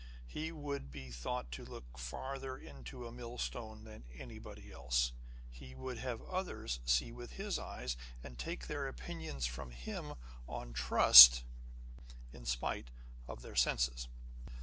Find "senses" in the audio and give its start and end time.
13.55-14.07